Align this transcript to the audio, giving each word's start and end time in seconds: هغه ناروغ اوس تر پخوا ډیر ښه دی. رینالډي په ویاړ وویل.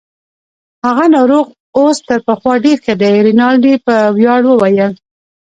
هغه 0.85 1.05
ناروغ 1.15 1.45
اوس 1.77 1.97
تر 2.09 2.19
پخوا 2.27 2.53
ډیر 2.65 2.77
ښه 2.85 2.93
دی. 3.01 3.15
رینالډي 3.27 3.73
په 3.85 3.95
ویاړ 4.17 4.41
وویل. 4.47 4.91